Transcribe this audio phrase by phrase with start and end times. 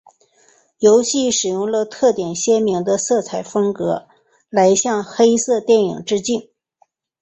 [0.79, 4.07] 游戏使用了特点鲜明的色彩风格
[4.49, 6.49] 来向黑色电影致敬。